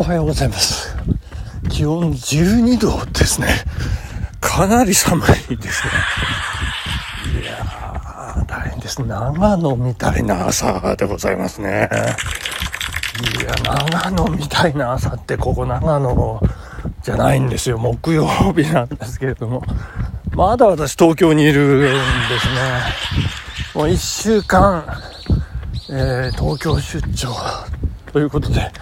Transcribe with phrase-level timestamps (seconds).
[0.00, 0.96] おはようございます。
[1.68, 3.48] 気温12度ですね。
[4.40, 5.86] かなり寒いです
[7.34, 7.42] ね。
[7.42, 9.02] いやー、大変です。
[9.02, 11.90] 長野みたいな朝でございますね。
[13.42, 16.42] いや、長野みたいな朝って、ここ長野
[17.02, 17.76] じゃないんですよ。
[17.76, 19.62] 木曜日なんですけれども。
[20.30, 21.88] まだ私東京にいるんで
[22.40, 22.62] すね。
[23.74, 24.82] もう1週間、
[25.90, 27.36] えー東京出張
[28.14, 28.72] ということで、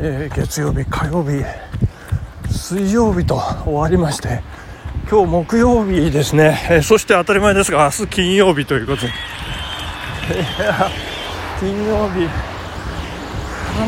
[0.00, 1.44] えー月曜日、火曜日、
[2.52, 3.34] 水曜日と
[3.64, 4.42] 終わりまして、
[5.10, 9.12] 今日木曜日ですね、えーそして当たり前ですが、明日金曜日ということで、
[11.58, 12.28] 金曜日、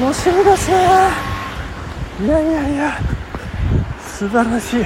[0.02, 0.76] 楽しみですね。
[2.24, 2.98] いやいやいや、
[4.02, 4.80] 素晴らしい。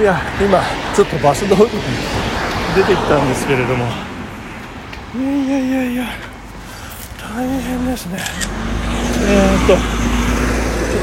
[0.00, 0.62] いや、今、
[0.94, 1.68] ちょっとバス通りに
[2.74, 3.84] 出てきたんですけれども、
[5.14, 6.04] いやいやいやいや、
[7.18, 8.18] 大変ですね。
[9.28, 9.95] えー、っと、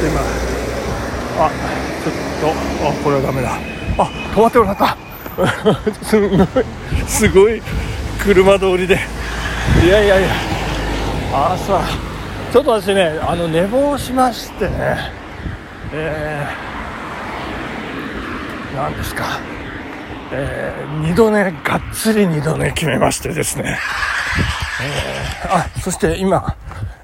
[0.04, 0.20] と今、
[1.40, 1.50] あ、
[2.04, 2.52] ちょっ
[2.82, 3.56] と、あ、これはダメだ。
[3.98, 4.04] あ、
[4.36, 4.98] 止まってもらった。
[6.04, 6.48] すごい、
[7.08, 7.62] すごい
[8.22, 9.00] 車通りで。
[9.84, 10.30] いやいやいや、
[11.32, 11.82] 朝、
[12.52, 15.12] ちょっと私ね、あの、寝坊しましてね、
[15.94, 19.40] えー、なんですか、
[20.32, 23.80] えー、二度寝、がっつり二度寝決めましてですね、
[24.82, 26.56] えー、あ、そして今、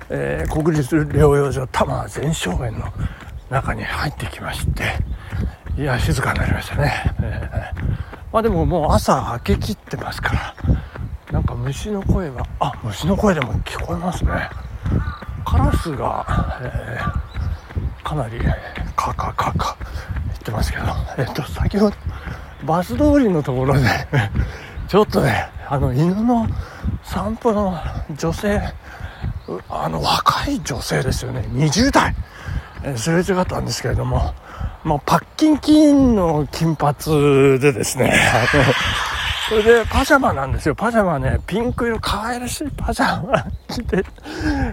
[0.09, 2.85] えー国立療養所多摩全生園の
[3.49, 4.83] 中に入ってきまして
[5.77, 7.89] いや静かになりましたね、えー
[8.31, 10.55] まあでももう朝明けきってますから
[11.31, 14.31] なんか虫の声はあ虫の声でも聞こえますね。
[15.43, 17.30] カラスが、えー
[18.03, 18.39] かなり
[18.95, 19.77] カカカカ
[20.27, 20.85] 言ってますけど
[21.17, 21.95] えっと先ほど
[22.65, 23.81] バス通りのところで
[24.87, 26.47] ちょっとねあの犬の
[27.03, 27.77] 散歩の
[28.15, 28.59] 女性
[29.69, 31.45] あの若い女性ですよね。
[31.53, 32.16] 20代。
[32.83, 34.33] えーすれ違ったんですけれども、
[34.83, 36.95] まあ、パッキンキンの金髪
[37.59, 38.14] でですね。
[39.49, 40.76] それでパジャマなんですよ。
[40.76, 44.05] パジャマねピンク色可愛らしいパジャマ着て。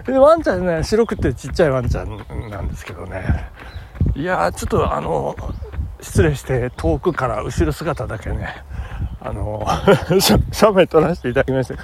[0.05, 2.17] でワンちゃんね白くてちっちゃいワンちゃん
[2.49, 3.49] なんですけどね。
[4.15, 5.35] いやーちょっとあの
[5.99, 8.63] 失礼して遠くから後ろ姿だけね
[9.19, 9.65] あの
[10.51, 11.75] 写メ撮らせていただきまして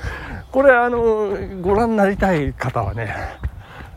[0.53, 3.11] これあのご覧になりたい方はね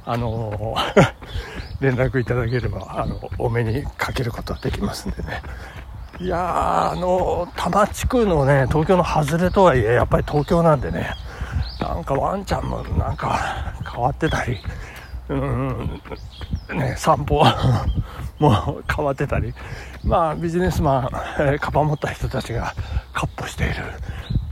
[0.06, 0.74] あの
[1.82, 5.42] 連絡いただければあのお目にかけることができますんでね。
[6.18, 11.10] いやーあの多摩地区のね東京の外れとはいえやっぱり東京なんでね
[11.78, 13.38] なんかワンちゃんもなんか
[13.92, 14.58] 変わってたり
[15.28, 16.00] うん
[16.72, 17.44] ね散歩
[18.40, 19.52] もう変わってたり
[20.04, 22.72] まあビジネスマン、えーカバン持った人たちが
[23.12, 23.74] カッ歩している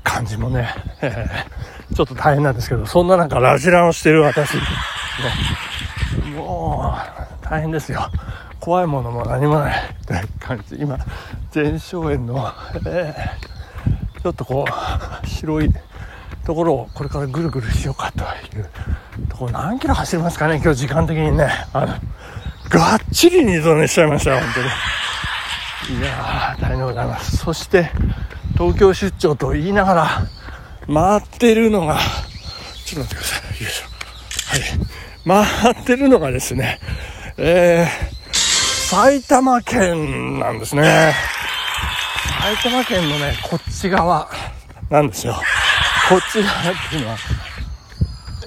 [0.03, 0.69] 感じもね、
[1.00, 4.55] えーちょっと大変なんですけどそんななんかラジランをしてる私。
[4.55, 4.62] ね。
[6.37, 6.95] も
[7.43, 8.09] う大変ですよ。
[8.61, 9.95] 怖いものも何もない。
[10.06, 10.77] という感じ。
[10.77, 10.99] 今
[11.50, 12.53] 全荘園の、
[12.87, 13.55] えー
[14.25, 14.65] ちょっとこ
[15.22, 15.69] う白い
[16.47, 18.25] ところをこれからぐるぐるしようかと
[18.56, 18.71] いう
[19.28, 19.53] ところ。
[19.53, 21.47] 何キロ走りますかね今日時間的にね。
[21.75, 21.87] あの
[22.71, 24.61] がっちり二度寝しちゃいましたよ本当
[25.93, 26.01] に。
[26.01, 27.37] いやー大変でございます。
[27.37, 27.91] そして
[28.55, 30.09] 東京出張と言いながら
[30.93, 31.99] 回ってるのが
[32.84, 33.62] ちょっと待ってください。
[33.62, 33.87] よいしょ。
[35.31, 35.72] はい。
[35.72, 36.78] 回ってるのがですね
[37.37, 41.15] えー、埼玉県なんですね。
[42.41, 44.28] 埼玉県のねこっち側
[44.91, 45.34] なんですよ。
[46.09, 47.16] こっち側っていうのは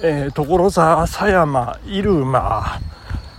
[0.00, 2.80] えー、所沢、狭山、入間、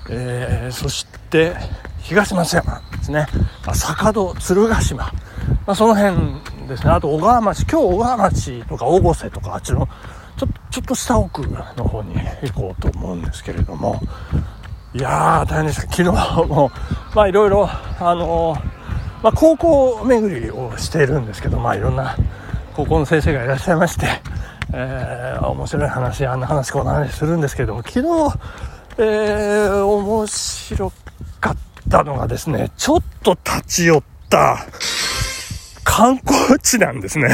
[0.09, 1.55] えーそして
[2.01, 3.27] 東松山ですね、
[3.73, 5.11] 坂戸、鶴ヶ島、
[5.65, 6.15] まあ、その辺
[6.67, 9.87] ですね、あと小川町、今日小川町とか大瀬とか、あっちの
[10.37, 14.01] ちょちょっとした奥の方に行こうと思うんですけれども、
[14.93, 16.03] いやー、大変でした、昨日
[16.47, 16.71] も、
[17.13, 18.59] まあいろいろ、あのー
[19.21, 22.15] まあ、高校巡りをしているんですけど、まあいろんな
[22.73, 24.07] 高校の先生がいらっしゃいまして、
[24.71, 28.05] えー面白い話、あんな話、こんな話するんですけれども、昨日、
[28.97, 30.91] えー面白
[31.41, 31.55] かっ
[31.89, 34.65] たのがですね、ちょっと立ち寄った
[35.89, 37.29] 観光地なんですね。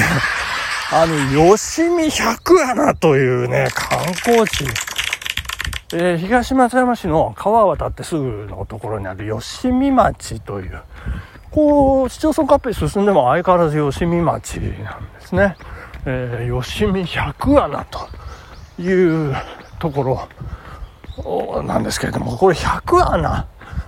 [0.93, 4.65] あの、吉見百穴というね、観光地。
[5.93, 10.81] えー東松山市の川を渡ってすぐのところにある吉見町という、
[11.51, 15.57] こう、市町村合併進んでも相変わらず吉見町なんですね。
[16.05, 18.07] えー吉見百穴と
[18.81, 19.35] いう
[19.79, 20.27] とこ
[21.23, 23.47] ろなんですけれども、これ百穴、ま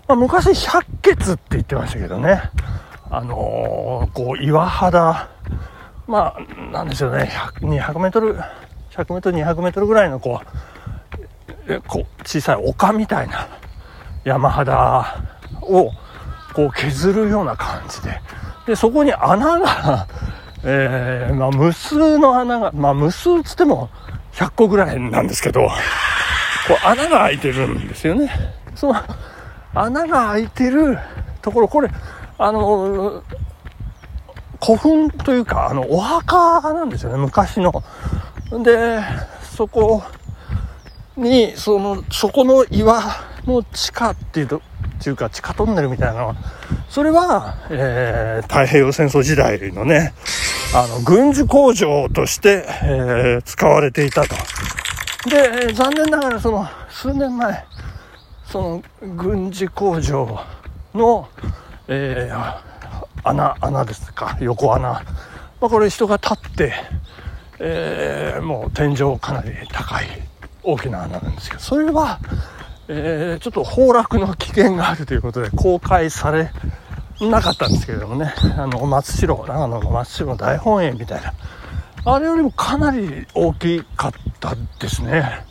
[0.10, 2.42] あ、昔百穴って言ってましたけどね、
[3.10, 5.30] あのーこう、岩肌、
[6.08, 7.32] まあ、なんでしょうね、
[7.62, 8.36] 200メートル、
[8.92, 10.42] 100メートル、200メートルぐらいのこ
[11.68, 13.48] う、こう小さい丘みたいな
[14.24, 15.22] 山肌
[15.62, 15.92] を
[16.54, 18.22] こう削るような感じで。
[18.66, 20.08] でそこに穴が、
[20.64, 23.90] えー、まあ、無数の穴が、まあ、無数つっても
[24.34, 25.70] 100個ぐらいなんですけどこ
[26.84, 28.30] う穴が開いてるんですよね。
[28.76, 28.96] その
[29.74, 30.98] 穴が開いてる
[31.42, 31.90] ところこれ
[32.38, 33.24] あの
[34.64, 37.84] 古墳というかあのお墓なんですよね昔の。
[38.64, 39.00] で
[39.56, 40.04] そこ
[41.16, 43.02] にそのそこの岩
[43.46, 44.62] の地下っていうとっ
[45.04, 46.28] ていうか地下トンネルみたいなの。
[46.28, 46.36] は
[46.90, 50.14] それは、えー、太平洋戦争時代のね
[50.74, 54.36] あの軍需工場として、えー、使われていたと。
[55.30, 57.66] で残念ながらその数年前
[58.46, 58.84] その
[59.16, 60.40] 軍事工場
[60.94, 61.28] の、
[61.88, 65.04] えー、穴穴ですか横穴、ま
[65.62, 66.74] あ、これ人が立って、
[67.60, 70.06] えー、もう天井かなり高い
[70.64, 72.20] 大きな穴なんですけどそれは、
[72.88, 76.52] えー、ちょっと崩落の危険があるということで公開され
[77.22, 78.34] なかったんですけれどもね。
[78.58, 81.34] あの松代長野の松代の大本営みたいな。
[82.06, 85.44] あれよりもかなり大きかったですね。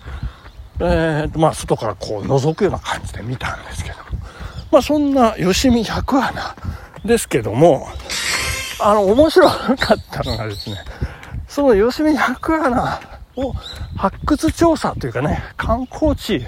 [0.78, 4.04] えー、まあ、外からこう覗くような感じで見たんですけども。
[4.70, 6.56] まあ、そんな吉見百穴
[7.04, 7.88] ですけども、
[8.80, 10.76] あの、面白かったのがですね、
[11.48, 13.00] その吉見百穴
[13.36, 13.52] を
[13.96, 16.44] 発掘調査というかね、観光地、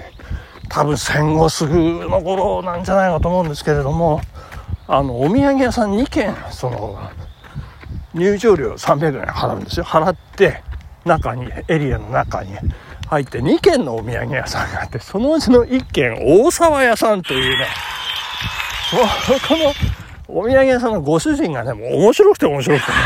[0.67, 1.75] 多分戦後すぐ
[2.07, 4.21] の頃なんじゃないかと思うんですけれども、
[4.87, 6.99] あの、お土産屋さん2軒、その、
[8.13, 9.85] 入場料300円払うんですよ。
[9.85, 10.61] 払って、
[11.05, 12.55] 中に、エリアの中に
[13.07, 17.67] 入って2軒のお土産屋さんがあって、そのうちの1軒、大沢屋さんというね、
[19.47, 19.73] この
[20.27, 22.97] お土産屋さんのご主人がね、もう面白くて面白くてね。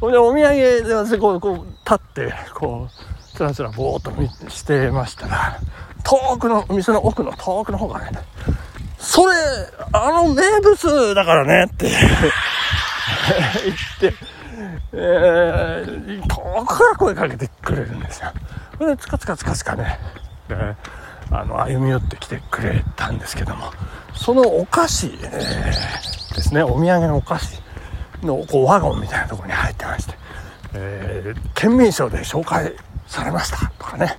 [0.00, 2.90] ほんで、お土産で私こう、こう、立って、こう、
[3.36, 4.12] つらつらぼーっと
[4.50, 5.58] してましたら、
[6.04, 8.10] 遠くの、店の奥の遠くの方がね、
[8.98, 9.34] それ、
[9.92, 11.90] あの名物だからねって
[14.00, 14.14] 言って、
[14.92, 18.32] えー、遠くから声かけてくれるんですよ。
[18.78, 19.98] それで、つかつかつかつかね、
[21.32, 23.70] あの、歩み寄ってきてくれたんですけども、
[24.14, 27.60] そのお菓子、えー、ですね、お土産のお菓子
[28.22, 30.14] のこうワゴンみたいなところに入ってまして、
[30.74, 32.72] えー、県民賞で紹介
[33.06, 34.16] されましたとかね、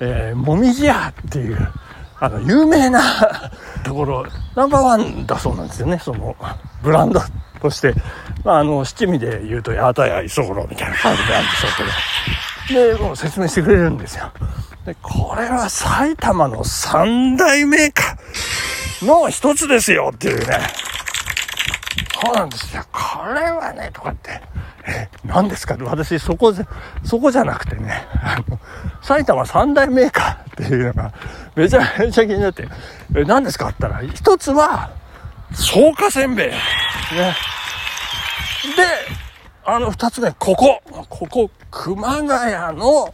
[0.00, 1.72] えー、もみじ屋っていう、
[2.18, 3.00] あの、有名な
[3.84, 6.34] ところ、ナンバーワンだそうなんですよね、その、
[6.82, 7.20] ブランド
[7.60, 7.94] として。
[8.44, 11.88] まあ、あの、七味で言うと、八幡屋磯五郎みたいな感じなんでしょうけど。
[12.68, 14.32] で、もう説明してくれるんですよ。
[14.84, 20.58] で、これは埼玉の三大メーカーの一つですよっていうね。
[22.22, 22.84] そうなんですよ。
[22.92, 24.40] これはね、とかって。
[24.88, 25.76] え、何ですか？
[25.80, 26.66] 私、そこじゃ、
[27.04, 28.58] そこじゃなくてね、あの、
[29.02, 31.12] 埼玉三大メーカーっていうのが、
[31.56, 32.68] めちゃめちゃ気になって、
[33.14, 33.68] え、何ですか？
[33.68, 34.90] って言ったら、一つは、
[35.52, 36.50] 草加せんべい。
[36.50, 36.54] ね。
[36.54, 37.34] で、
[39.64, 40.80] あの、二つ目、ここ。
[41.08, 41.50] ここ、
[41.84, 43.12] 熊谷の、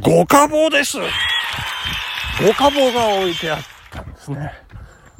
[0.00, 0.98] 五花棒です。
[0.98, 3.58] 五花棒が置いてあっ
[3.92, 4.52] たんですね。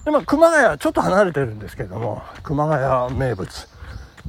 [0.04, 3.48] で、まあ、熊谷はちょっと離れてるんですけども、熊谷名物、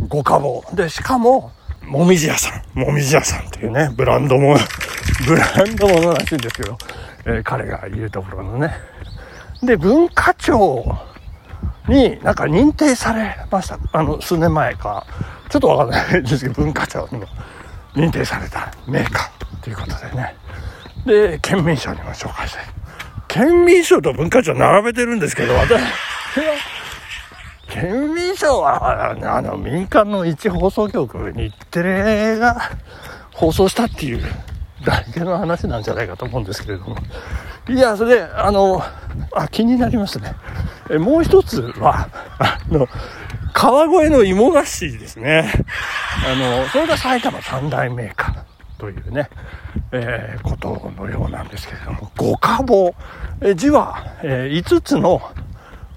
[0.08, 0.64] 五花棒。
[0.74, 1.52] で、しかも、
[1.84, 4.56] もみじ屋さん、もみじ屋さんっていうね、ブランドも、
[5.28, 6.78] ブランドものらしいんですけど、
[7.26, 8.76] えー、彼が言うところのね。
[9.64, 10.96] で、文化庁
[11.88, 13.80] になんか認定されました。
[13.92, 15.04] あの、数年前か、
[15.50, 17.26] ちょっとわかんないですけど、文化庁にも
[17.96, 19.64] 認定されたメーカー。
[19.64, 20.36] ということでね。
[21.06, 22.60] で、県民賞にも紹介して。
[23.28, 25.80] 県民賞と文化庁並べてるんですけど、私は、
[27.68, 32.72] 県民賞は、あの、民間の一放送局、日テレが
[33.34, 34.22] 放送したっていう
[34.86, 36.98] だけの話なんじゃないかと思うんですけれども。
[37.68, 38.84] いや、それで、あの、
[39.34, 40.36] あ、気になりますね。
[40.92, 42.88] えもう一つは、あの、
[43.56, 45.50] 川越の芋菓子ですね。
[46.28, 48.46] あの、それが埼玉三大メーカー。
[48.78, 49.30] というね、
[49.94, 52.94] えー、ことのようなんですけれども、五花棒。
[53.40, 55.22] え字は、えー、5つの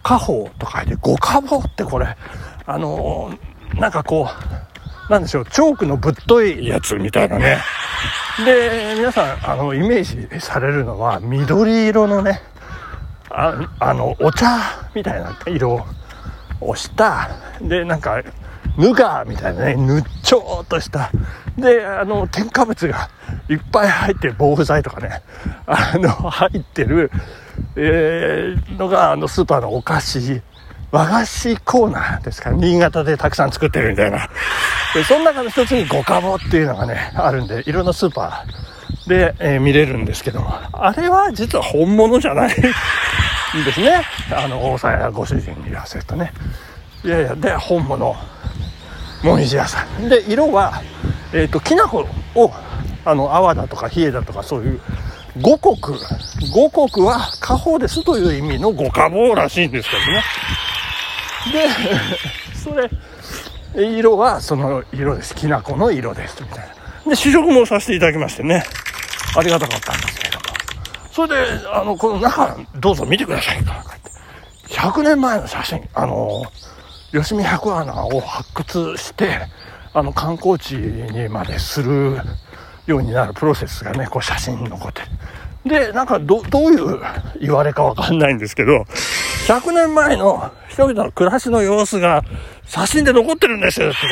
[0.04, 2.16] 家宝と書いて、五花棒ってこれ、
[2.64, 4.28] あのー、なんかこ
[5.08, 7.58] う、なんでしょう、チョークのぶっといやつみたいなね。
[8.44, 12.40] で、皆さん、あの、イメージされるのは、緑色のね、
[13.30, 14.46] ああの、お茶
[14.94, 15.84] みたいな色
[16.60, 18.22] をした、で、なんか、
[18.76, 21.10] ヌガーみたいなね、ぬっちょーっとした、
[21.56, 23.10] で、あの、添加物が
[23.48, 25.22] いっぱい入ってる防腐剤とかね、
[25.66, 27.10] あの、入ってる、
[27.76, 30.42] えー、のが、あの、スーパーのお菓子、
[30.90, 32.50] 和菓子コーナーですか。
[32.50, 34.28] 新潟でたくさん作ってるみたいな。
[34.94, 40.40] で、その中の一つに五花棒っていうのがね、あるんで、いろんなスーパーで、えー見れるんですけど、
[40.72, 42.54] あれは実は本物じゃない。
[43.56, 44.02] んですね。
[44.30, 46.32] あの、大沢ご主人に言わせるとね。
[47.04, 48.16] いやいや、で、本物、
[49.22, 50.08] もみじ屋さん。
[50.08, 50.82] で、色は、
[51.32, 52.52] えっ、と、きな粉を、
[53.04, 54.80] あの、泡だとか冷えだとかそういう、
[55.40, 55.98] 五穀。
[56.52, 60.22] 五穀は家宝ですという意味の五家宝らしいんですけどね。
[61.52, 61.68] で、
[62.58, 62.90] それ、
[63.74, 65.34] 色はその色です。
[65.34, 66.36] きな粉の色です。
[66.42, 66.68] みたい
[67.04, 67.10] な。
[67.10, 68.64] で、試食もさせていただきましてね。
[69.36, 70.27] ありがたかったんですけども。
[71.18, 73.58] それで、あの、この中、どうぞ見てください。
[74.68, 76.44] 100年前の写真、あの、
[77.10, 79.40] 吉見百穴を発掘して、
[79.94, 82.18] あの、観光地にまでする
[82.86, 85.02] ようになるプロセスがね、こう写真に残って
[85.64, 85.88] る。
[85.88, 87.00] で、なんかど、どういう
[87.40, 88.84] 言われかわかんないんですけど、
[89.48, 92.22] 100年前の人々の暮らしの様子が
[92.64, 94.06] 写真で残ってるんですよってこ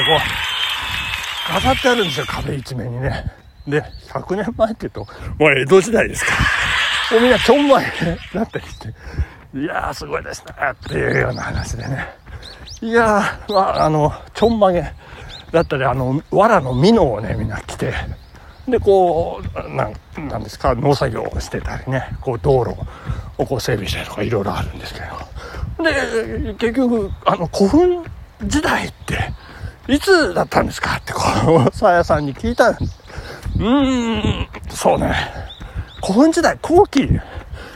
[1.50, 3.30] う、飾ってあるんですよ、壁一面にね。
[3.68, 5.06] で、100年前って言うと、
[5.38, 6.75] もう江戸時代ですから。
[7.12, 7.86] もうみんなちょんまい
[8.34, 8.88] だったりして、
[9.54, 12.08] いやーすごいですね、っていうような話でね。
[12.82, 14.92] いやー、まあ、あの、ちょんまげ
[15.52, 17.94] だったり、あの、藁の美濃をね、みんな着て、
[18.68, 22.76] で、こう、なん、なんですか、農作業をしてたりね、こう、道路
[23.38, 25.00] をこう整備したりとかいろいろあるんですけ
[25.78, 25.84] ど。
[25.84, 28.04] で、結局、あの、古墳
[28.44, 29.32] 時代って、
[29.88, 30.96] いつだったんですか？
[30.96, 31.20] って、こ
[31.72, 35.14] う、さやさんに聞いた、うーん、そうね。
[36.02, 37.08] 古墳時代、後期。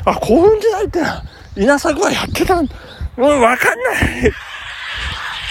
[0.05, 1.23] あ、古墳時代ってのは、
[1.57, 2.69] 稲作はやってたん
[3.17, 3.93] も、う、わかんな
[4.29, 4.33] い。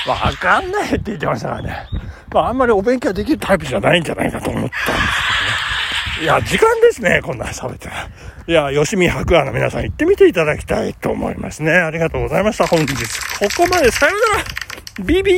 [0.07, 1.87] わかんないって言ってましたからね。
[2.31, 4.79] まあ、あんまりお勉強できるタイプじゃないんじゃないかと思ったんです
[6.19, 6.39] けどね。
[6.39, 7.89] いや、時間ですね、こんな喋って。
[8.47, 11.71] いや、吉見白亜の皆さん行ってみていただきたいと思いますね。
[11.71, 12.95] ありがとうございました、本日。
[12.95, 14.43] ここまでさよなら
[15.05, 15.37] ビビー